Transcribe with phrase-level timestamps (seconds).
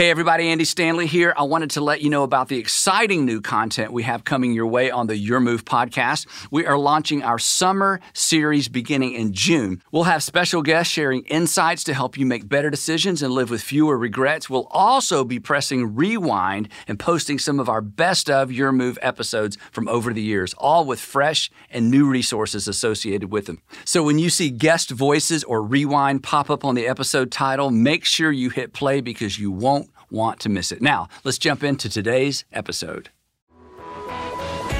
[0.00, 1.34] Hey, everybody, Andy Stanley here.
[1.36, 4.66] I wanted to let you know about the exciting new content we have coming your
[4.66, 6.26] way on the Your Move podcast.
[6.50, 9.82] We are launching our summer series beginning in June.
[9.92, 13.60] We'll have special guests sharing insights to help you make better decisions and live with
[13.60, 14.48] fewer regrets.
[14.48, 19.58] We'll also be pressing rewind and posting some of our best of Your Move episodes
[19.70, 23.60] from over the years, all with fresh and new resources associated with them.
[23.84, 28.06] So when you see guest voices or rewind pop up on the episode title, make
[28.06, 30.82] sure you hit play because you won't want to miss it.
[30.82, 33.10] Now, let's jump into today's episode.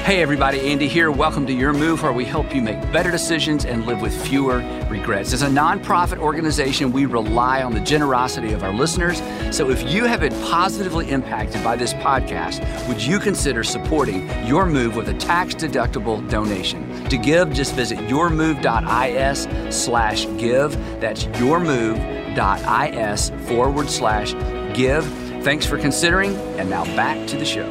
[0.03, 1.11] Hey everybody, Andy here.
[1.11, 4.57] Welcome to Your Move, where we help you make better decisions and live with fewer
[4.89, 5.31] regrets.
[5.31, 9.21] As a nonprofit organization, we rely on the generosity of our listeners.
[9.55, 14.65] So if you have been positively impacted by this podcast, would you consider supporting Your
[14.65, 17.05] Move with a tax-deductible donation?
[17.05, 20.75] To give, just visit yourmove.is slash give.
[20.99, 24.33] That's yourmove.is forward slash
[24.73, 25.05] give.
[25.43, 27.67] Thanks for considering, and now back to the show.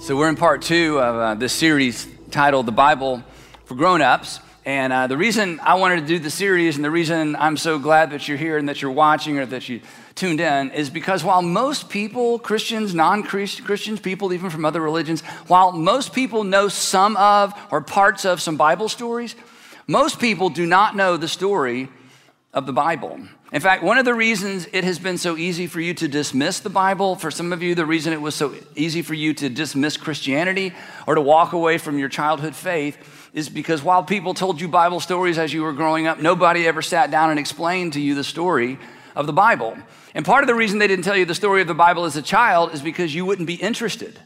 [0.00, 3.22] So, we're in part two of uh, this series titled The Bible
[3.64, 4.40] for Grown Ups.
[4.66, 7.78] And uh, the reason I wanted to do the series and the reason I'm so
[7.78, 9.80] glad that you're here and that you're watching or that you
[10.14, 15.20] tuned in is because while most people, Christians, non Christians, people even from other religions,
[15.48, 19.34] while most people know some of or parts of some Bible stories,
[19.86, 21.88] most people do not know the story
[22.52, 23.20] of the Bible.
[23.52, 26.60] In fact, one of the reasons it has been so easy for you to dismiss
[26.60, 29.48] the Bible, for some of you, the reason it was so easy for you to
[29.48, 30.72] dismiss Christianity
[31.06, 35.00] or to walk away from your childhood faith is because while people told you Bible
[35.00, 38.24] stories as you were growing up, nobody ever sat down and explained to you the
[38.24, 38.78] story
[39.14, 39.76] of the Bible.
[40.14, 42.16] And part of the reason they didn't tell you the story of the Bible as
[42.16, 44.18] a child is because you wouldn't be interested.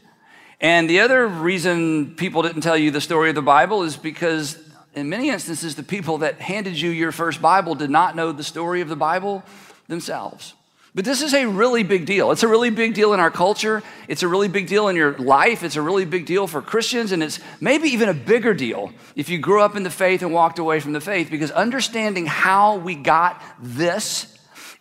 [0.61, 4.57] And the other reason people didn't tell you the story of the Bible is because
[4.99, 8.43] in many instances, the people that handed you your first Bible did not know the
[8.43, 9.43] story of the Bible
[9.87, 10.53] themselves.
[10.95, 12.31] But this is a really big deal.
[12.31, 13.83] It's a really big deal in our culture.
[14.07, 15.63] It's a really big deal in your life.
[15.63, 17.11] It's a really big deal for Christians.
[17.11, 20.33] And it's maybe even a bigger deal if you grew up in the faith and
[20.33, 24.35] walked away from the faith, because understanding how we got this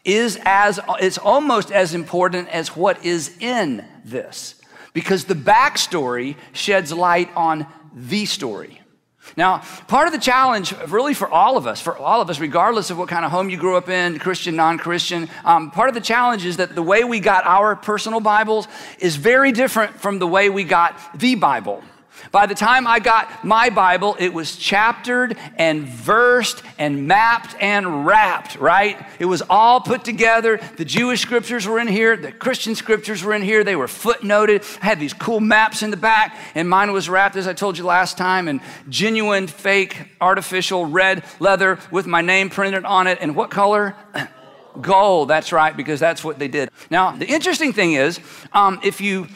[0.04, 4.54] is as, it's almost as important as what is in this.
[4.94, 8.80] Because the backstory sheds light on the story.
[9.36, 12.90] Now, part of the challenge, really for all of us, for all of us, regardless
[12.90, 15.94] of what kind of home you grew up in, Christian, non Christian, um, part of
[15.94, 18.68] the challenge is that the way we got our personal Bibles
[18.98, 21.82] is very different from the way we got the Bible.
[22.30, 28.06] By the time I got my Bible, it was chaptered and versed and mapped and
[28.06, 29.04] wrapped, right?
[29.18, 30.60] It was all put together.
[30.76, 33.64] The Jewish scriptures were in here, the Christian scriptures were in here.
[33.64, 34.64] They were footnoted.
[34.82, 37.78] I had these cool maps in the back, and mine was wrapped, as I told
[37.78, 43.18] you last time, in genuine, fake, artificial red leather with my name printed on it.
[43.20, 43.94] And what color?
[44.80, 46.70] Gold, that's right, because that's what they did.
[46.90, 48.20] Now, the interesting thing is,
[48.52, 49.26] um, if you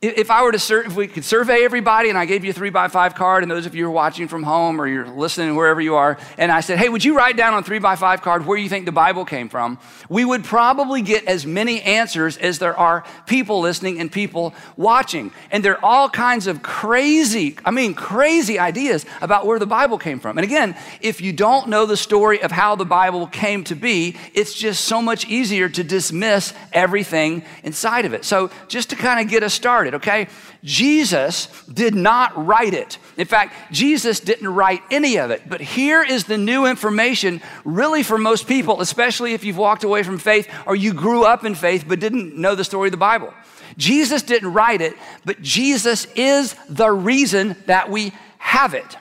[0.00, 2.52] if I were to, sur- if we could survey everybody and I gave you a
[2.52, 5.08] three by five card, and those of you who are watching from home or you're
[5.08, 7.96] listening wherever you are, and I said, hey, would you write down on three by
[7.96, 9.76] five card where you think the Bible came from?
[10.08, 15.32] We would probably get as many answers as there are people listening and people watching.
[15.50, 19.98] And there are all kinds of crazy, I mean, crazy ideas about where the Bible
[19.98, 20.38] came from.
[20.38, 24.14] And again, if you don't know the story of how the Bible came to be,
[24.32, 28.24] it's just so much easier to dismiss everything inside of it.
[28.24, 30.28] So just to kind of get us started, it, okay?
[30.62, 32.98] Jesus did not write it.
[33.16, 35.48] In fact, Jesus didn't write any of it.
[35.48, 40.04] But here is the new information, really, for most people, especially if you've walked away
[40.04, 42.98] from faith or you grew up in faith but didn't know the story of the
[42.98, 43.34] Bible.
[43.76, 44.94] Jesus didn't write it,
[45.24, 48.96] but Jesus is the reason that we have it.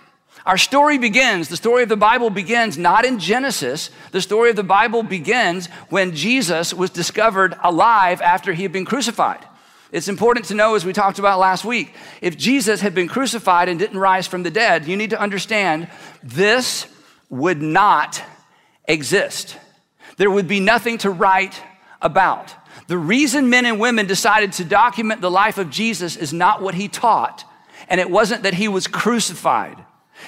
[0.47, 3.89] Our story begins, the story of the Bible begins not in Genesis.
[4.11, 8.85] The story of the Bible begins when Jesus was discovered alive after he had been
[8.85, 9.45] crucified.
[9.91, 13.69] It's important to know, as we talked about last week, if Jesus had been crucified
[13.69, 15.87] and didn't rise from the dead, you need to understand
[16.21, 16.87] this
[17.29, 18.21] would not
[18.85, 19.57] exist.
[20.17, 21.61] There would be nothing to write
[22.01, 22.53] about.
[22.87, 26.75] The reason men and women decided to document the life of Jesus is not what
[26.75, 27.45] he taught,
[27.87, 29.83] and it wasn't that he was crucified.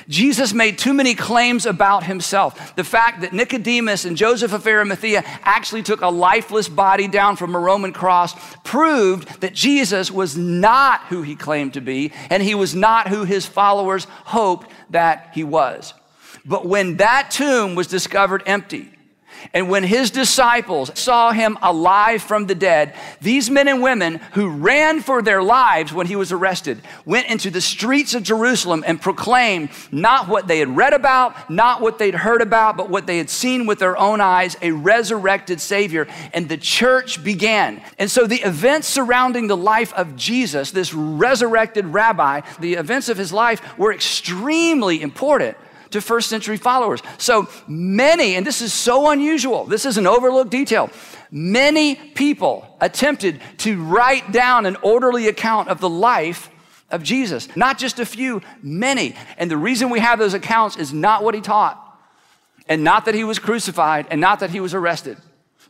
[0.09, 2.75] Jesus made too many claims about himself.
[2.75, 7.53] The fact that Nicodemus and Joseph of Arimathea actually took a lifeless body down from
[7.53, 8.33] a Roman cross
[8.63, 13.23] proved that Jesus was not who he claimed to be, and he was not who
[13.23, 15.93] his followers hoped that he was.
[16.43, 18.91] But when that tomb was discovered empty,
[19.53, 24.49] And when his disciples saw him alive from the dead, these men and women who
[24.49, 29.01] ran for their lives when he was arrested went into the streets of Jerusalem and
[29.01, 33.17] proclaimed not what they had read about, not what they'd heard about, but what they
[33.17, 36.07] had seen with their own eyes a resurrected Savior.
[36.33, 37.81] And the church began.
[37.97, 43.17] And so the events surrounding the life of Jesus, this resurrected rabbi, the events of
[43.17, 45.57] his life were extremely important
[45.91, 47.01] to first century followers.
[47.17, 50.89] So many, and this is so unusual, this is an overlooked detail.
[51.31, 56.49] Many people attempted to write down an orderly account of the life
[56.89, 57.55] of Jesus.
[57.55, 59.15] Not just a few, many.
[59.37, 61.77] And the reason we have those accounts is not what he taught,
[62.67, 65.17] and not that he was crucified, and not that he was arrested.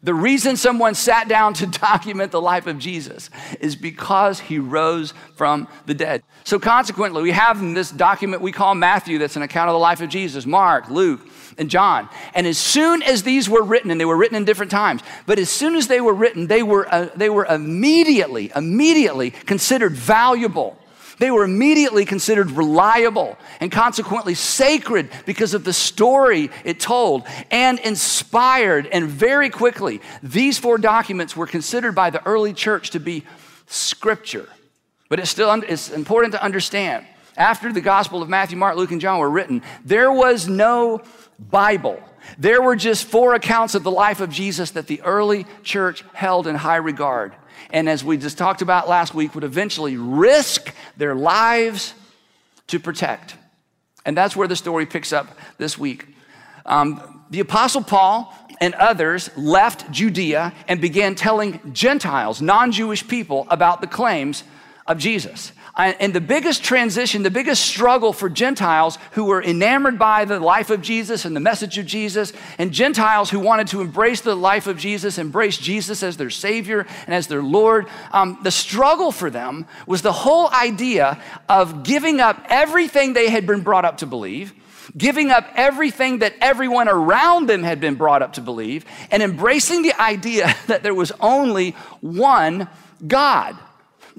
[0.01, 3.29] The reason someone sat down to document the life of Jesus
[3.59, 6.23] is because he rose from the dead.
[6.45, 9.79] So, consequently, we have in this document we call Matthew that's an account of the
[9.79, 11.21] life of Jesus, Mark, Luke,
[11.57, 12.07] and John.
[12.33, 15.37] And as soon as these were written, and they were written in different times, but
[15.37, 20.78] as soon as they were written, they were, uh, they were immediately, immediately considered valuable
[21.19, 27.79] they were immediately considered reliable and consequently sacred because of the story it told and
[27.79, 28.87] inspired.
[28.87, 33.25] And very quickly, these four documents were considered by the early church to be
[33.67, 34.47] scripture.
[35.09, 37.05] But it's still it's important to understand
[37.39, 41.01] after the Gospel of Matthew, Mark, Luke, and John were written, there was no
[41.39, 41.99] Bible.
[42.37, 46.47] There were just four accounts of the life of Jesus that the early church held
[46.47, 47.33] in high regard
[47.71, 51.93] and as we just talked about last week, would eventually risk their lives
[52.67, 53.35] to protect.
[54.05, 56.07] And that's where the story picks up this week.
[56.65, 63.47] Um, the Apostle Paul and others left Judea and began telling Gentiles, non Jewish people,
[63.49, 64.43] about the claims
[64.87, 65.51] of Jesus.
[65.79, 70.69] And the biggest transition, the biggest struggle for Gentiles who were enamored by the life
[70.69, 74.67] of Jesus and the message of Jesus, and Gentiles who wanted to embrace the life
[74.67, 79.29] of Jesus, embrace Jesus as their Savior and as their Lord, um, the struggle for
[79.29, 84.05] them was the whole idea of giving up everything they had been brought up to
[84.05, 84.53] believe
[84.97, 89.83] giving up everything that everyone around them had been brought up to believe, and embracing
[89.83, 91.71] the idea that there was only
[92.01, 92.67] one
[93.07, 93.55] God.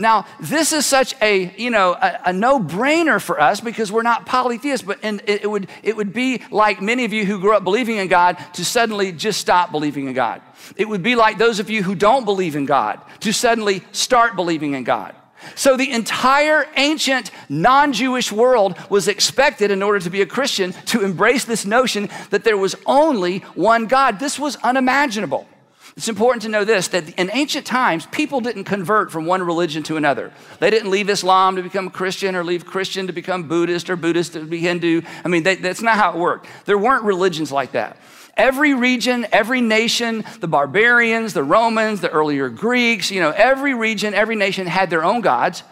[0.00, 4.25] Now, this is such a, you know, a, a no-brainer for us because we're not
[4.25, 7.55] polytheists, but and it, it, would, it would be like many of you who grew
[7.55, 10.41] up believing in God to suddenly just stop believing in God.
[10.75, 14.37] It would be like those of you who don't believe in God to suddenly start
[14.37, 15.14] believing in God.
[15.55, 21.05] So the entire ancient non-Jewish world was expected in order to be a Christian to
[21.05, 24.19] embrace this notion that there was only one God.
[24.19, 25.47] This was unimaginable.
[25.96, 29.82] It's important to know this that in ancient times, people didn't convert from one religion
[29.84, 30.32] to another.
[30.58, 34.34] They didn't leave Islam to become Christian or leave Christian to become Buddhist or Buddhist
[34.34, 35.02] to be Hindu.
[35.25, 36.46] I mean, they, that's not how it worked.
[36.64, 37.96] There weren't religions like that.
[38.37, 44.14] Every region, every nation, the barbarians, the Romans, the earlier Greeks, you know, every region,
[44.14, 45.62] every nation had their own gods.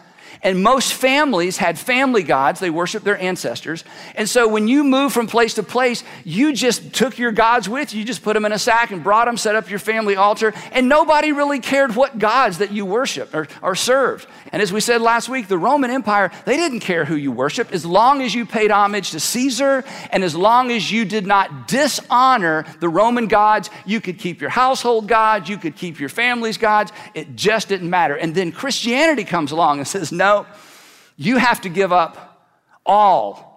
[0.41, 2.61] And most families had family gods.
[2.61, 3.83] They worshiped their ancestors.
[4.15, 7.93] And so when you moved from place to place, you just took your gods with
[7.93, 7.99] you.
[7.99, 10.53] You just put them in a sack and brought them, set up your family altar.
[10.71, 14.27] And nobody really cared what gods that you worshiped or, or served.
[14.53, 17.73] And as we said last week, the Roman Empire, they didn't care who you worshiped
[17.73, 21.67] as long as you paid homage to Caesar and as long as you did not
[21.67, 26.57] dishonor the Roman gods, you could keep your household gods, you could keep your family's
[26.57, 26.93] gods.
[27.13, 28.15] It just didn't matter.
[28.15, 30.28] And then Christianity comes along and says, no,
[31.17, 32.39] you have to give up
[32.85, 33.49] all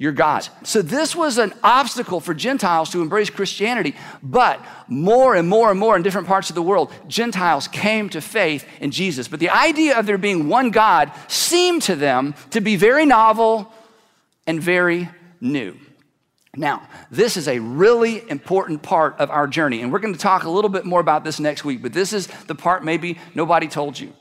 [0.00, 0.48] your gods.
[0.62, 5.78] So this was an obstacle for Gentiles to embrace Christianity, but more and more and
[5.78, 9.28] more in different parts of the world, Gentiles came to faith in Jesus.
[9.28, 13.70] But the idea of there being one God seemed to them to be very novel
[14.46, 15.76] and very new.
[16.56, 20.44] Now, this is a really important part of our journey, and we're going to talk
[20.44, 23.68] a little bit more about this next week, but this is the part maybe nobody
[23.68, 24.14] told you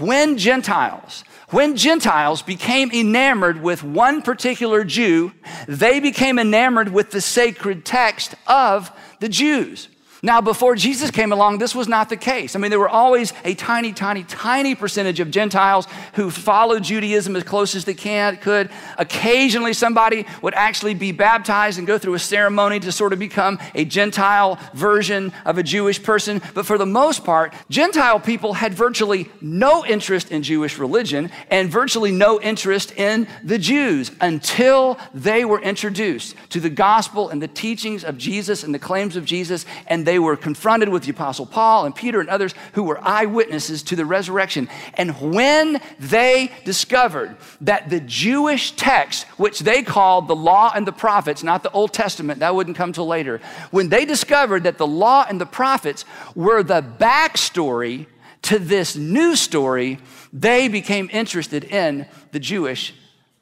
[0.00, 5.32] when Gentiles, when Gentiles became enamored with one particular Jew,
[5.66, 9.88] they became enamored with the sacred text of the Jews.
[10.20, 12.56] Now, before Jesus came along, this was not the case.
[12.56, 17.36] I mean, there were always a tiny, tiny, tiny percentage of Gentiles who followed Judaism
[17.36, 18.68] as close as they can, could.
[18.98, 23.60] Occasionally, somebody would actually be baptized and go through a ceremony to sort of become
[23.76, 26.42] a Gentile version of a Jewish person.
[26.52, 31.70] But for the most part, Gentile people had virtually no interest in Jewish religion and
[31.70, 37.46] virtually no interest in the Jews until they were introduced to the gospel and the
[37.46, 39.64] teachings of Jesus and the claims of Jesus.
[39.86, 43.82] And they were confronted with the Apostle Paul and Peter and others who were eyewitnesses
[43.82, 44.66] to the resurrection.
[44.94, 50.92] And when they discovered that the Jewish text, which they called the law and the
[50.92, 54.86] prophets, not the Old Testament, that wouldn't come till later, when they discovered that the
[54.86, 58.06] law and the prophets were the backstory
[58.40, 59.98] to this new story,
[60.32, 62.94] they became interested in the Jewish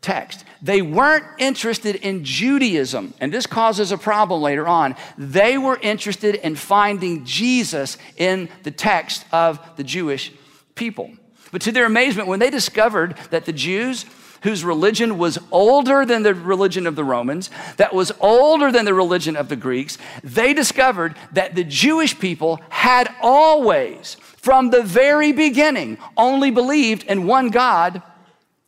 [0.06, 0.44] text.
[0.62, 4.94] They weren't interested in Judaism, and this causes a problem later on.
[5.18, 10.32] They were interested in finding Jesus in the text of the Jewish
[10.76, 11.10] people.
[11.50, 14.06] But to their amazement, when they discovered that the Jews,
[14.42, 18.94] whose religion was older than the religion of the Romans, that was older than the
[18.94, 25.32] religion of the Greeks, they discovered that the Jewish people had always, from the very
[25.32, 28.02] beginning, only believed in one God,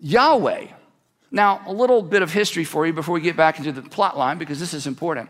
[0.00, 0.77] Yahweh.
[1.30, 4.16] Now, a little bit of history for you before we get back into the plot
[4.16, 5.28] line, because this is important.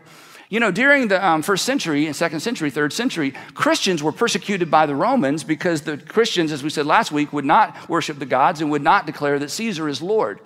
[0.49, 4.71] You know, during the um, first century and second century, third century, Christians were persecuted
[4.71, 8.25] by the Romans because the Christians, as we said last week, would not worship the
[8.25, 10.39] gods and would not declare that Caesar is Lord.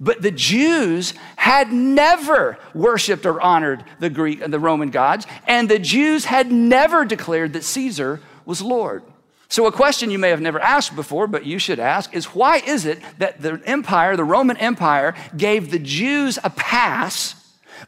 [0.00, 5.68] But the Jews had never worshiped or honored the Greek and the Roman gods, and
[5.68, 9.04] the Jews had never declared that Caesar was Lord.
[9.50, 12.58] So, a question you may have never asked before, but you should ask, is why
[12.58, 17.34] is it that the empire, the Roman Empire, gave the Jews a pass,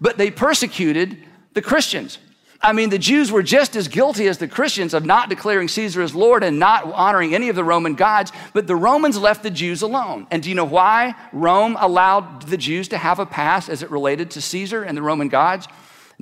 [0.01, 1.19] but they persecuted
[1.53, 2.19] the Christians?
[2.63, 6.03] I mean, the Jews were just as guilty as the Christians of not declaring Caesar
[6.03, 9.51] as Lord and not honoring any of the Roman gods, but the Romans left the
[9.51, 10.27] Jews alone.
[10.31, 13.91] And do you know why Rome allowed the Jews to have a pass as it
[13.91, 15.69] related to Caesar and the Roman gods?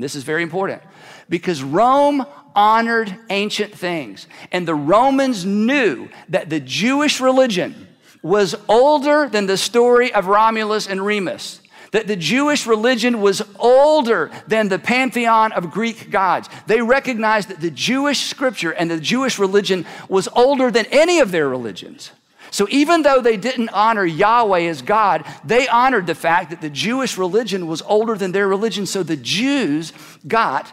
[0.00, 0.82] This is very important
[1.28, 2.24] because Rome
[2.54, 4.26] honored ancient things.
[4.50, 7.88] And the Romans knew that the Jewish religion
[8.22, 11.60] was older than the story of Romulus and Remus.
[11.92, 16.48] That the Jewish religion was older than the pantheon of Greek gods.
[16.66, 21.30] They recognized that the Jewish scripture and the Jewish religion was older than any of
[21.30, 22.10] their religions.
[22.50, 26.70] So even though they didn't honor Yahweh as God, they honored the fact that the
[26.70, 29.92] Jewish religion was older than their religion, so the Jews
[30.26, 30.72] got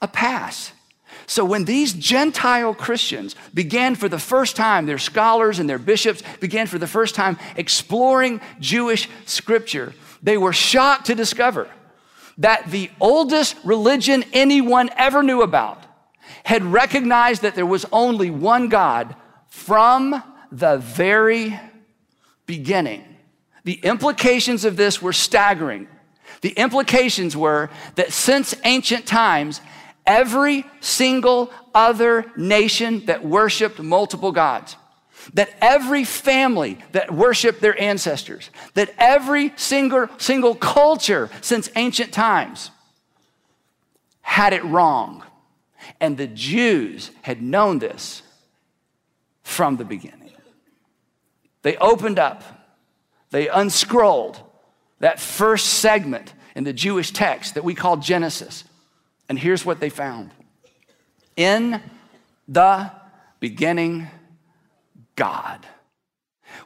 [0.00, 0.72] a pass.
[1.26, 6.22] So when these Gentile Christians began for the first time, their scholars and their bishops
[6.40, 9.92] began for the first time exploring Jewish scripture,
[10.22, 11.68] they were shocked to discover
[12.38, 15.82] that the oldest religion anyone ever knew about
[16.44, 19.16] had recognized that there was only one God
[19.48, 20.22] from
[20.58, 21.58] the very
[22.46, 23.04] beginning.
[23.64, 25.88] The implications of this were staggering.
[26.40, 29.60] The implications were that since ancient times,
[30.06, 34.76] every single other nation that worshiped multiple gods,
[35.34, 42.70] that every family that worshiped their ancestors, that every single, single culture since ancient times
[44.22, 45.22] had it wrong.
[46.00, 48.22] And the Jews had known this
[49.42, 50.15] from the beginning.
[51.66, 52.44] They opened up,
[53.32, 54.38] they unscrolled
[55.00, 58.62] that first segment in the Jewish text that we call Genesis.
[59.28, 60.30] And here's what they found
[61.34, 61.82] In
[62.46, 62.92] the
[63.40, 64.06] beginning,
[65.16, 65.66] God.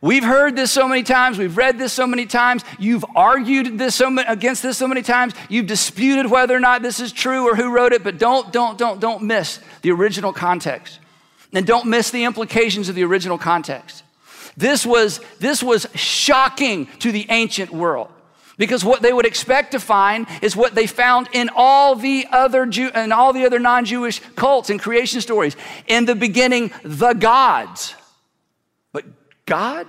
[0.03, 1.39] We've heard this so many times.
[1.39, 2.63] We've read this so many times.
[2.79, 5.33] You've argued this so many, against this so many times.
[5.49, 8.77] You've disputed whether or not this is true or who wrote it, but don't, don't,
[8.77, 10.99] don't, don't miss the original context.
[11.55, 14.05] And don't miss the implications of the original context.
[14.61, 18.13] This was, this was shocking to the ancient world.
[18.59, 22.67] Because what they would expect to find is what they found in all the other
[22.67, 25.57] Jew and all the other non-Jewish cults and creation stories.
[25.87, 27.95] In the beginning, the gods.
[28.93, 29.07] But
[29.47, 29.87] God?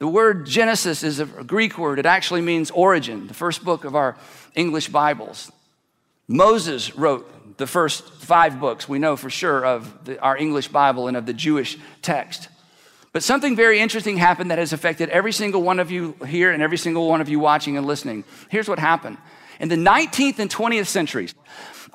[0.00, 2.00] The word Genesis is a Greek word.
[2.00, 4.16] It actually means origin, the first book of our
[4.56, 5.52] English Bibles.
[6.26, 11.06] Moses wrote the first five books we know for sure of the, our English Bible
[11.06, 12.48] and of the Jewish text.
[13.14, 16.60] But something very interesting happened that has affected every single one of you here and
[16.60, 18.24] every single one of you watching and listening.
[18.48, 19.18] Here's what happened.
[19.60, 21.32] In the 19th and 20th centuries,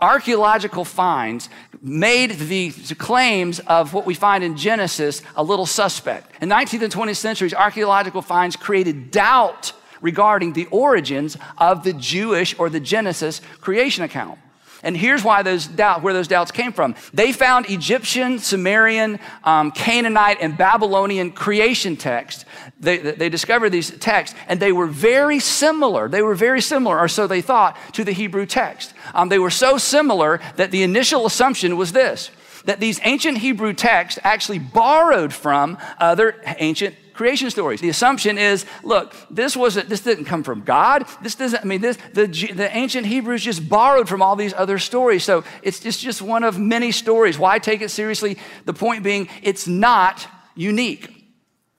[0.01, 1.49] archaeological finds
[1.81, 6.41] made the claims of what we find in Genesis a little suspect.
[6.41, 12.57] In 19th and 20th centuries, archaeological finds created doubt regarding the origins of the Jewish
[12.57, 14.39] or the Genesis creation account.
[14.83, 16.95] And here's why those doubt, where those doubts came from.
[17.13, 22.45] They found Egyptian, Sumerian, um, Canaanite, and Babylonian creation texts.
[22.79, 26.07] They, they discovered these texts, and they were very similar.
[26.07, 28.93] They were very similar, or so they thought, to the Hebrew text.
[29.13, 32.31] Um, they were so similar that the initial assumption was this
[32.65, 37.81] that these ancient Hebrew texts actually borrowed from other ancient creation stories.
[37.81, 41.05] The assumption is, look, this wasn't, this didn't come from God.
[41.21, 44.79] This doesn't, I mean, this, the, the ancient Hebrews just borrowed from all these other
[44.79, 45.25] stories.
[45.25, 47.37] So it's just, one of many stories.
[47.37, 48.37] Why take it seriously?
[48.63, 51.13] The point being, it's not unique.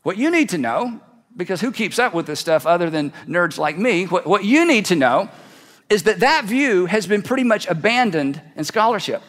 [0.03, 1.01] What you need to know,
[1.35, 4.67] because who keeps up with this stuff other than nerds like me, what, what you
[4.67, 5.31] need to know
[5.89, 9.23] is that that view has been pretty much abandoned in scholarship.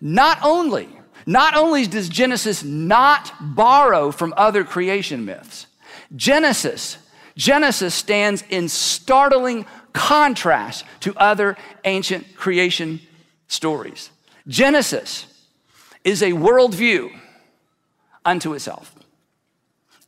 [0.00, 0.88] Not only,
[1.26, 5.66] not only does Genesis not borrow from other creation myths,
[6.14, 6.98] Genesis,
[7.36, 13.00] Genesis stands in startling contrast to other ancient creation
[13.48, 14.10] stories.
[14.46, 15.26] Genesis
[16.04, 17.10] is a worldview
[18.24, 18.94] unto itself,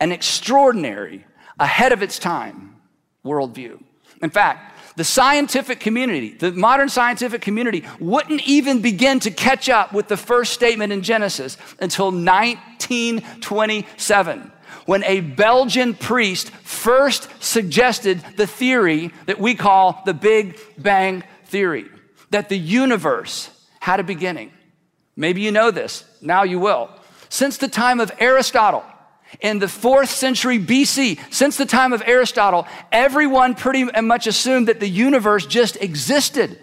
[0.01, 1.25] an extraordinary,
[1.59, 2.77] ahead of its time
[3.25, 3.83] worldview.
[4.23, 9.93] In fact, the scientific community, the modern scientific community, wouldn't even begin to catch up
[9.93, 14.51] with the first statement in Genesis until 1927,
[14.87, 21.87] when a Belgian priest first suggested the theory that we call the Big Bang Theory
[22.31, 24.51] that the universe had a beginning.
[25.15, 26.91] Maybe you know this, now you will.
[27.29, 28.83] Since the time of Aristotle,
[29.41, 34.81] in the fourth century BC, since the time of Aristotle, everyone pretty much assumed that
[34.81, 36.59] the universe just existed,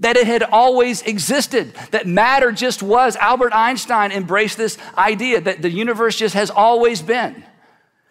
[0.00, 3.16] that it had always existed, that matter just was.
[3.16, 7.44] Albert Einstein embraced this idea that the universe just has always been.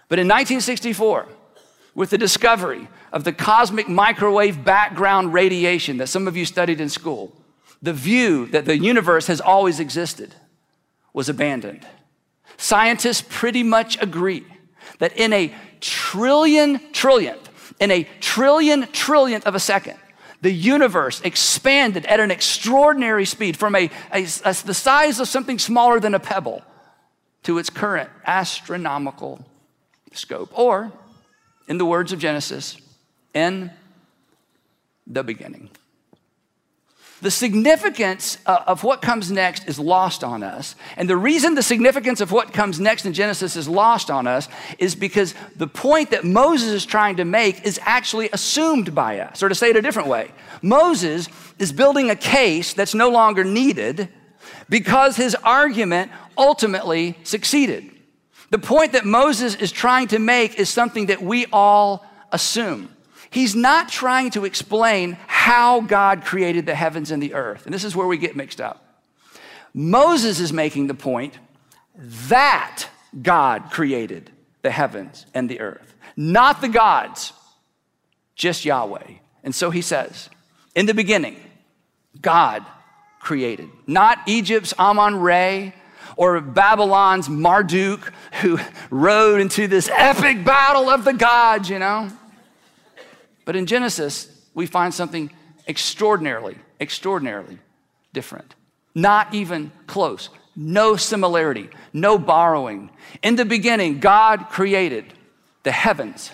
[0.10, 1.28] But in 1964,
[1.96, 6.90] with the discovery of the cosmic microwave background radiation that some of you studied in
[6.90, 7.36] school,
[7.82, 10.34] the view that the universe has always existed
[11.14, 11.86] was abandoned.
[12.64, 14.46] Scientists pretty much agree
[15.00, 17.50] that in a trillion trillionth,
[17.82, 19.98] in a trillion trillionth of a second,
[20.40, 25.60] the universe expanded at an extraordinary speed from a, a, a, the size of something
[25.60, 26.62] smaller than a pebble
[27.44, 29.44] to its current astronomical
[30.14, 30.58] scope.
[30.58, 30.94] Or,
[31.68, 32.78] in the words of Genesis,
[33.34, 33.72] in
[35.06, 35.70] the beginning.
[37.24, 40.76] The significance uh, of what comes next is lost on us.
[40.98, 44.50] And the reason the significance of what comes next in Genesis is lost on us
[44.78, 49.42] is because the point that Moses is trying to make is actually assumed by us.
[49.42, 53.46] Or to say it a different way, Moses is building a case that's no longer
[53.46, 54.10] needed
[54.68, 57.90] because his argument ultimately succeeded.
[58.50, 62.93] The point that Moses is trying to make is something that we all assume.
[63.34, 67.66] He's not trying to explain how God created the heavens and the earth.
[67.66, 68.86] And this is where we get mixed up.
[69.74, 71.40] Moses is making the point
[72.28, 72.86] that
[73.20, 74.30] God created
[74.62, 77.34] the heavens and the earth, not the gods,
[78.36, 79.14] just Yahweh.
[79.44, 80.30] And so he says,
[80.76, 81.38] in the beginning,
[82.22, 82.64] God
[83.20, 85.74] created, not Egypt's Amon Re
[86.18, 88.60] or Babylon's Marduk, who
[88.92, 92.12] rode into this epic battle of the gods, you know.
[93.46, 95.32] But in Genesis, we find something
[95.68, 97.60] extraordinarily, extraordinarily
[98.14, 98.56] different.
[98.96, 100.30] Not even close.
[100.56, 102.92] No similarity, no borrowing.
[103.24, 105.14] In the beginning, God created
[105.64, 106.32] the heavens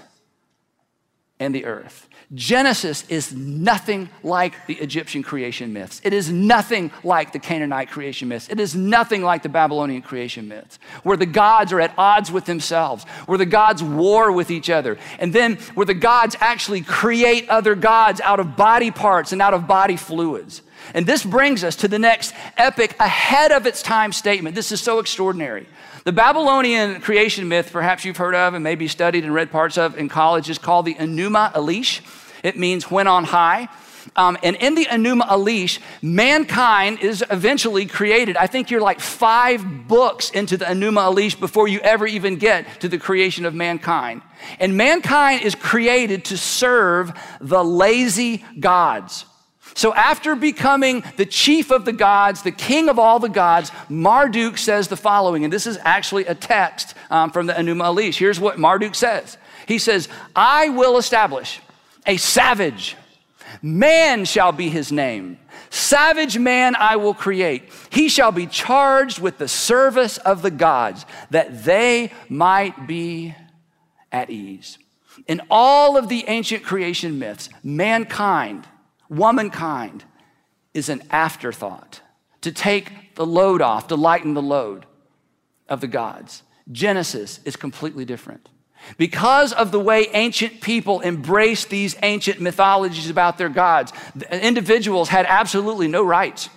[1.39, 2.07] and the earth.
[2.35, 5.99] Genesis is nothing like the Egyptian creation myths.
[6.03, 8.49] It is nothing like the Canaanite creation myths.
[8.49, 12.45] It is nothing like the Babylonian creation myths, where the gods are at odds with
[12.45, 17.49] themselves, where the gods war with each other, and then where the gods actually create
[17.49, 20.61] other gods out of body parts and out of body fluids.
[20.93, 24.55] And this brings us to the next epic ahead of its time statement.
[24.55, 25.67] This is so extraordinary.
[26.09, 29.95] The Babylonian creation myth, perhaps you've heard of and maybe studied and read parts of
[29.95, 32.01] in college, is called the Enuma Elish.
[32.41, 33.67] It means when on high.
[34.15, 38.37] Um, and in the Enuma Elish, mankind is eventually created.
[38.37, 42.81] I think you're like five books into the Enuma Elish before you ever even get
[42.81, 44.23] to the creation of mankind.
[44.59, 49.25] And mankind is created to serve the lazy gods.
[49.75, 54.57] So, after becoming the chief of the gods, the king of all the gods, Marduk
[54.57, 58.17] says the following, and this is actually a text um, from the Enuma Elish.
[58.17, 61.59] Here's what Marduk says He says, I will establish
[62.05, 62.95] a savage.
[63.61, 65.39] Man shall be his name.
[65.69, 67.69] Savage man I will create.
[67.89, 73.35] He shall be charged with the service of the gods, that they might be
[74.11, 74.77] at ease.
[75.27, 78.67] In all of the ancient creation myths, mankind,
[79.09, 80.03] womankind,
[80.73, 82.01] is an afterthought
[82.41, 84.85] to take the load off, to lighten the load
[85.67, 86.43] of the gods.
[86.71, 88.47] Genesis is completely different.
[88.97, 93.91] Because of the way ancient people embraced these ancient mythologies about their gods,
[94.31, 96.49] individuals had absolutely no rights.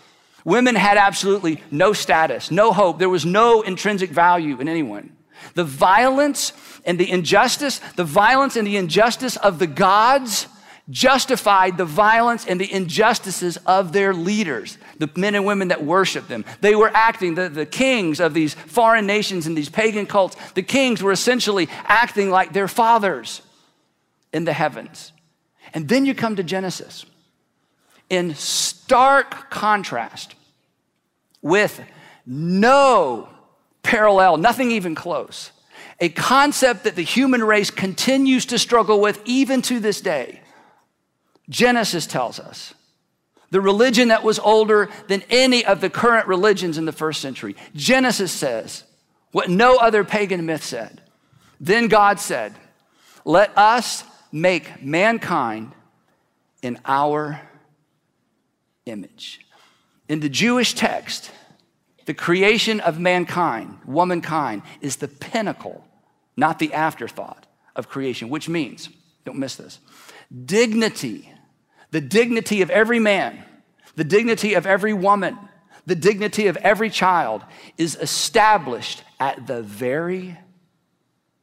[0.44, 2.98] Women had absolutely no status, no hope.
[2.98, 5.16] There was no intrinsic value in anyone.
[5.54, 6.52] The violence
[6.84, 10.46] and the injustice, the violence and the injustice of the gods
[10.90, 16.26] justified the violence and the injustices of their leaders, the men and women that worship
[16.28, 16.44] them.
[16.60, 20.62] They were acting, the, the kings of these foreign nations and these pagan cults, the
[20.62, 23.42] kings were essentially acting like their fathers
[24.32, 25.12] in the heavens.
[25.72, 27.06] And then you come to Genesis.
[28.10, 30.34] In stark contrast,
[31.40, 31.80] with
[32.26, 33.28] no
[33.82, 35.50] parallel, nothing even close,
[36.00, 40.41] a concept that the human race continues to struggle with even to this day
[41.52, 42.74] Genesis tells us
[43.50, 47.54] the religion that was older than any of the current religions in the first century.
[47.74, 48.84] Genesis says
[49.30, 51.02] what no other pagan myth said.
[51.60, 52.54] Then God said,
[53.24, 55.72] Let us make mankind
[56.62, 57.40] in our
[58.86, 59.40] image.
[60.08, 61.30] In the Jewish text,
[62.06, 65.84] the creation of mankind, womankind, is the pinnacle,
[66.36, 68.88] not the afterthought of creation, which means,
[69.24, 69.78] don't miss this,
[70.44, 71.31] dignity
[71.92, 73.38] the dignity of every man,
[73.94, 75.38] the dignity of every woman,
[75.86, 77.44] the dignity of every child
[77.78, 80.36] is established at the very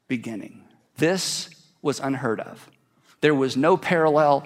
[0.08, 0.64] beginning.
[0.98, 1.50] This
[1.82, 2.70] was unheard of.
[3.22, 4.46] There was no parallel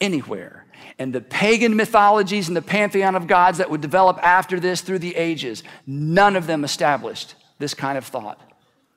[0.00, 0.64] anywhere.
[0.98, 5.00] And the pagan mythologies and the pantheon of gods that would develop after this through
[5.00, 8.40] the ages, none of them established this kind of thought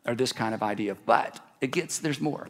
[0.05, 0.95] or this kind of idea.
[1.05, 2.47] But it gets, there's more.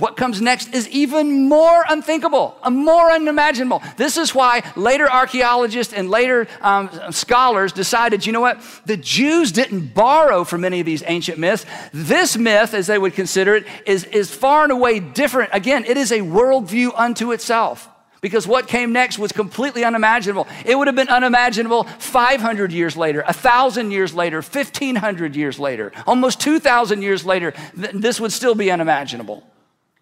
[0.00, 3.82] What comes next is even more unthinkable, more unimaginable.
[3.98, 8.62] This is why later archaeologists and later um, scholars decided, you know what?
[8.86, 11.66] The Jews didn't borrow from any of these ancient myths.
[11.92, 15.50] This myth, as they would consider it, is, is far and away different.
[15.52, 17.88] Again, it is a worldview unto itself.
[18.22, 20.46] Because what came next was completely unimaginable.
[20.64, 26.40] It would have been unimaginable 500 years later, 1,000 years later, 1,500 years later, almost
[26.40, 27.52] 2,000 years later.
[27.74, 29.42] Th- this would still be unimaginable.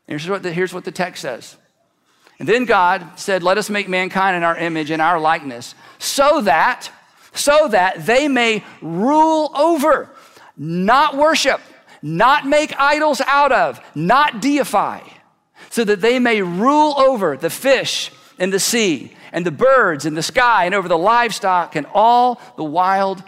[0.09, 1.57] Here's what, the, here's what the text says.
[2.39, 6.41] And then God said, Let us make mankind in our image and our likeness, so
[6.43, 6.91] that,
[7.35, 10.11] so that they may rule over,
[10.57, 11.61] not worship,
[12.01, 15.01] not make idols out of, not deify,
[15.69, 20.15] so that they may rule over the fish in the sea and the birds in
[20.15, 23.23] the sky and over the livestock and all the wild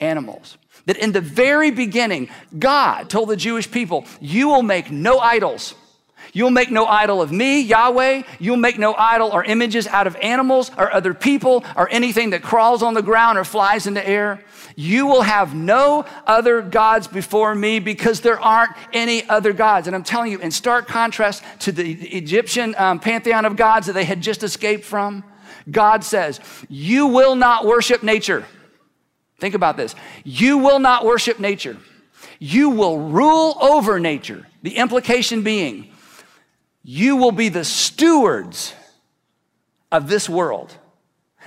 [0.00, 0.56] animals.
[0.86, 5.74] That in the very beginning, God told the Jewish people, You will make no idols
[6.34, 8.22] You'll make no idol of me, Yahweh.
[8.38, 12.42] You'll make no idol or images out of animals or other people or anything that
[12.42, 14.42] crawls on the ground or flies in the air.
[14.74, 19.86] You will have no other gods before me because there aren't any other gods.
[19.86, 23.92] And I'm telling you, in stark contrast to the Egyptian um, pantheon of gods that
[23.92, 25.24] they had just escaped from,
[25.70, 26.40] God says,
[26.70, 28.46] You will not worship nature.
[29.38, 29.94] Think about this.
[30.24, 31.76] You will not worship nature.
[32.38, 34.46] You will rule over nature.
[34.62, 35.91] The implication being,
[36.82, 38.74] you will be the stewards
[39.90, 40.74] of this world.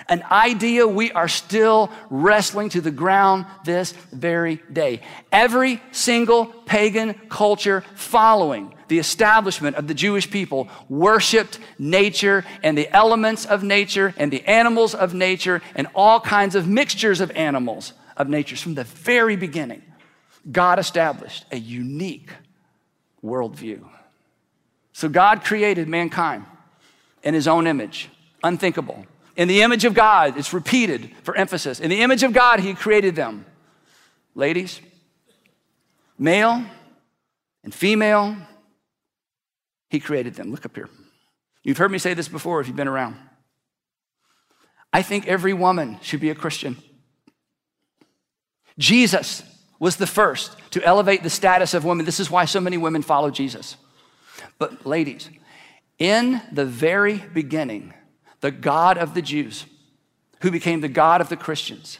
[0.07, 5.01] An idea we are still wrestling to the ground this very day.
[5.31, 12.93] Every single pagan culture following the establishment of the Jewish people worshiped nature and the
[12.95, 17.93] elements of nature and the animals of nature and all kinds of mixtures of animals
[18.15, 18.55] of nature.
[18.55, 19.81] From the very beginning,
[20.51, 22.29] God established a unique
[23.23, 23.89] worldview.
[24.95, 26.45] So God created mankind
[27.21, 28.09] in his own image,
[28.41, 29.05] unthinkable.
[29.35, 31.81] In the image of God, it's repeated for emphasis.
[31.81, 33.45] In the image of God, he created them.
[34.35, 34.79] Ladies,
[36.17, 36.63] male
[37.65, 38.37] and female,
[39.89, 40.49] he created them.
[40.49, 40.87] Look up here.
[41.61, 43.17] You've heard me say this before if you've been around.
[44.93, 46.77] I think every woman should be a Christian.
[48.79, 49.43] Jesus
[49.77, 52.05] was the first to elevate the status of women.
[52.05, 53.75] This is why so many women follow Jesus.
[54.57, 55.29] But, ladies,
[55.97, 57.93] in the very beginning,
[58.41, 59.65] the God of the Jews,
[60.41, 61.99] who became the God of the Christians,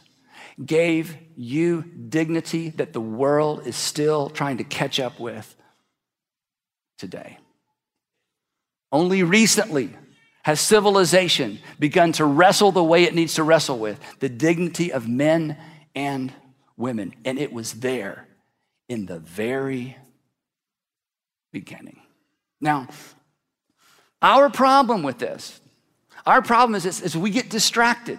[0.64, 5.54] gave you dignity that the world is still trying to catch up with
[6.98, 7.38] today.
[8.92, 9.90] Only recently
[10.44, 15.08] has civilization begun to wrestle the way it needs to wrestle with the dignity of
[15.08, 15.58] men
[15.94, 16.32] and
[16.76, 17.14] women.
[17.24, 18.28] And it was there
[18.88, 19.96] in the very
[21.52, 22.00] beginning.
[22.60, 22.88] Now,
[24.22, 25.60] our problem with this,
[26.24, 28.18] our problem is, is, is we get distracted.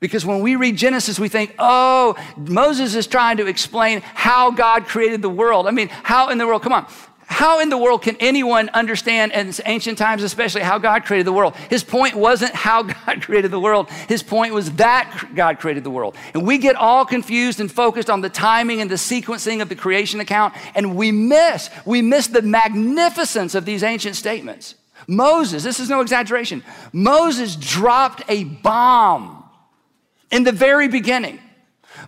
[0.00, 4.86] Because when we read Genesis, we think, oh, Moses is trying to explain how God
[4.86, 5.66] created the world.
[5.66, 6.62] I mean, how in the world?
[6.62, 6.86] Come on.
[7.26, 11.32] How in the world can anyone understand in ancient times, especially how God created the
[11.32, 11.56] world?
[11.70, 13.90] His point wasn't how God created the world.
[14.08, 16.16] His point was that God created the world.
[16.34, 19.76] And we get all confused and focused on the timing and the sequencing of the
[19.76, 24.74] creation account, and we miss, we miss the magnificence of these ancient statements.
[25.06, 29.44] Moses, this is no exaggeration, Moses dropped a bomb
[30.30, 31.40] in the very beginning.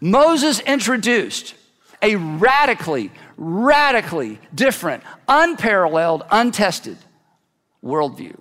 [0.00, 1.54] Moses introduced
[2.02, 6.96] a radically radically different, unparalleled, untested
[7.84, 8.36] worldview.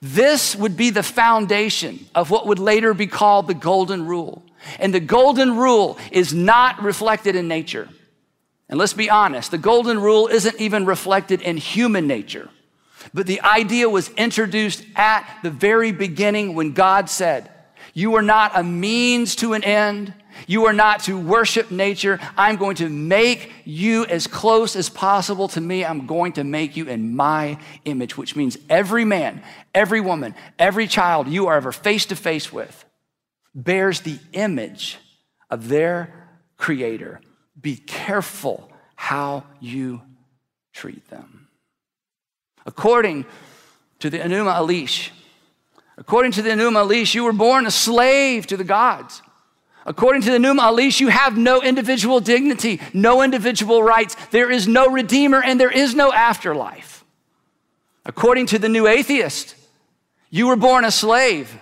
[0.00, 4.42] This would be the foundation of what would later be called the Golden Rule.
[4.78, 7.88] And the Golden Rule is not reflected in nature.
[8.68, 12.48] And let's be honest, the Golden Rule isn't even reflected in human nature.
[13.12, 17.50] But the idea was introduced at the very beginning when God said,
[17.92, 20.14] You are not a means to an end,
[20.46, 22.18] you are not to worship nature.
[22.36, 25.84] I'm going to make you as close as possible to me.
[25.84, 29.42] I'm going to make you in my image, which means every man,
[29.74, 32.84] every woman, every child you are ever face to face with
[33.54, 34.98] bears the image
[35.50, 37.20] of their creator.
[37.60, 40.02] Be careful how you
[40.72, 41.48] treat them.
[42.66, 43.26] According
[44.00, 45.10] to the Enuma Elish,
[45.96, 49.22] according to the Enuma Elish, you were born a slave to the gods.
[49.86, 54.16] According to the Enuma Elish, you have no individual dignity, no individual rights.
[54.30, 57.04] There is no redeemer and there is no afterlife.
[58.06, 59.56] According to the new atheist,
[60.30, 61.58] you were born a slave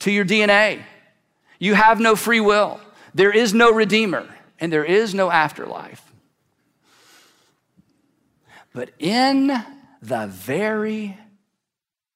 [0.00, 0.82] to your DNA.
[1.58, 2.80] You have no free will.
[3.14, 4.28] There is no redeemer
[4.60, 6.02] and there is no afterlife.
[8.72, 9.48] But in
[10.02, 11.18] the very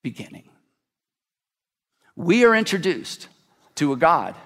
[0.03, 0.49] beginning,
[2.15, 3.29] we are introduced
[3.77, 4.37] to a God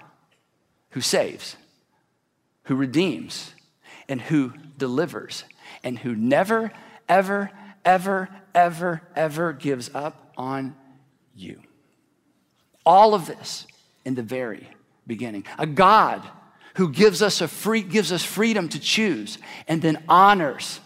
[0.95, 1.57] who saves,
[2.63, 3.53] who redeems,
[4.07, 5.43] and who delivers,
[5.83, 6.71] and who never,
[7.09, 7.51] ever,
[7.83, 10.73] ever, ever, ever gives up on
[11.35, 11.59] you.
[12.85, 13.67] All of this
[14.05, 14.69] in the very
[15.05, 15.43] beginning.
[15.59, 16.25] A God
[16.75, 20.79] who gives us a free gives us freedom to choose and then honors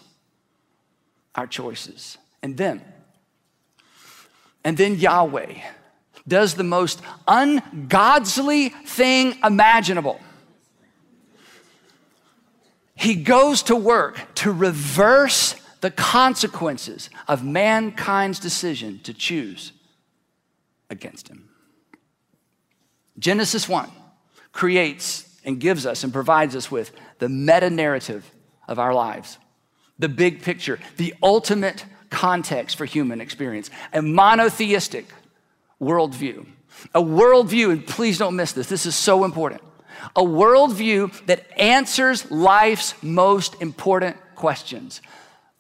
[1.36, 2.18] our choices.
[2.42, 2.82] And then
[4.64, 5.54] and then Yahweh
[6.30, 10.20] does the most ungodly thing imaginable.
[12.96, 19.72] He goes to work to reverse the consequences of mankind's decision to choose
[20.90, 21.50] against him.
[23.18, 23.90] Genesis 1
[24.52, 28.30] creates and gives us and provides us with the meta narrative
[28.68, 29.38] of our lives,
[29.98, 35.06] the big picture, the ultimate context for human experience, a monotheistic,
[35.82, 36.46] worldview.
[36.94, 39.62] A worldview, and please don't miss this, this is so important.
[40.16, 45.02] A worldview that answers life's most important questions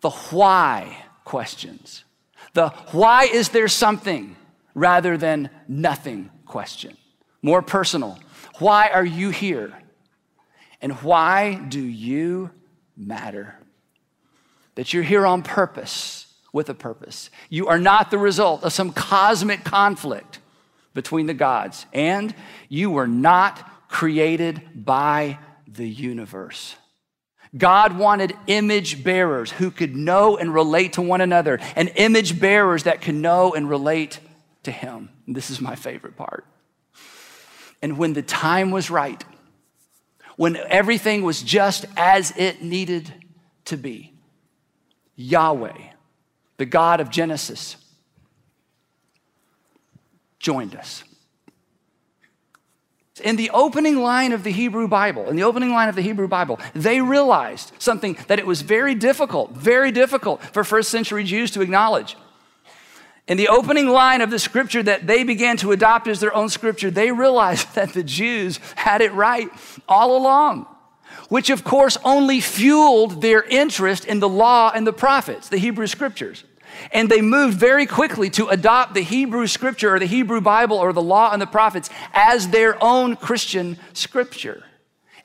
[0.02, 2.06] the why questions.
[2.54, 4.38] The why is there something
[4.74, 6.96] rather than nothing question.
[7.42, 8.18] More personal.
[8.60, 9.74] Why are you here?
[10.82, 12.52] And why do you
[12.96, 13.56] matter?
[14.76, 17.30] That you're here on purpose with a purpose.
[17.50, 20.40] You are not the result of some cosmic conflict
[20.94, 22.34] between the gods, and
[22.68, 26.76] you were not created by the universe.
[27.58, 32.84] God wanted image bearers who could know and relate to one another, and image bearers
[32.84, 34.20] that could know and relate
[34.64, 35.10] to Him.
[35.26, 36.46] And this is my favorite part.
[37.82, 39.24] And when the time was right,
[40.36, 43.14] when everything was just as it needed
[43.66, 44.14] to be,
[45.16, 45.78] Yahweh
[46.60, 47.78] the God of Genesis,
[50.40, 51.06] joined us.
[53.24, 56.28] In the opening line of the Hebrew Bible, in the opening line of the Hebrew
[56.28, 61.50] Bible, they realized something that it was very difficult, very difficult for first century Jews
[61.52, 62.18] to acknowledge.
[63.26, 66.50] In the opening line of the scripture that they began to adopt as their own
[66.50, 69.50] scripture, they realized that the Jews had it right
[69.88, 70.68] all along
[71.30, 75.88] which of course only fueled their interest in the law and the prophets, the Hebrew
[75.88, 76.44] scriptures.
[76.92, 80.94] And they moved very quickly to adopt the Hebrew scripture or the Hebrew Bible or
[80.94, 84.64] the law and the prophets as their own Christian scripture.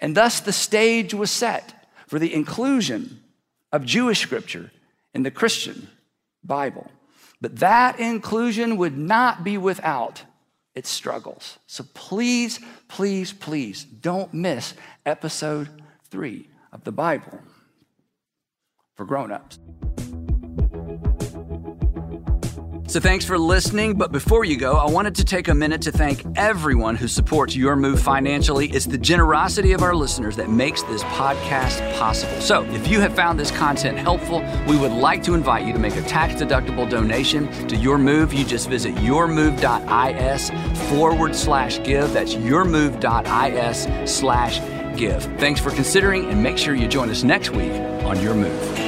[0.00, 3.22] And thus the stage was set for the inclusion
[3.72, 4.70] of Jewish scripture
[5.14, 5.88] in the Christian
[6.42, 6.90] Bible.
[7.40, 10.22] But that inclusion would not be without
[10.74, 11.58] its struggles.
[11.66, 14.74] So please, please, please don't miss
[15.06, 15.68] episode
[16.10, 17.40] three of the Bible
[18.94, 19.58] for grown-ups.
[22.94, 23.94] So thanks for listening.
[23.94, 27.56] But before you go, I wanted to take a minute to thank everyone who supports
[27.56, 28.70] your move financially.
[28.70, 32.40] It's the generosity of our listeners that makes this podcast possible.
[32.40, 35.78] So if you have found this content helpful, we would like to invite you to
[35.80, 38.32] make a tax deductible donation to your move.
[38.32, 40.50] You just visit yourmove.is
[40.88, 42.12] forward slash give.
[42.12, 44.60] That's yourmove.is slash
[44.96, 45.24] give.
[45.40, 47.72] Thanks for considering and make sure you join us next week
[48.04, 48.83] on Your Move.